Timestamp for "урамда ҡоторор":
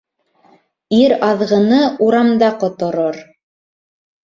2.07-3.23